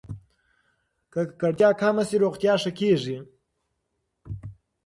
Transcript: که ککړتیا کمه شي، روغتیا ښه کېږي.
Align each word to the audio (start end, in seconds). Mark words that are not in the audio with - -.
که 1.11 1.21
ککړتیا 1.29 1.69
کمه 1.81 2.03
شي، 2.09 2.15
روغتیا 2.25 2.53
ښه 2.61 2.71
کېږي. 2.79 3.17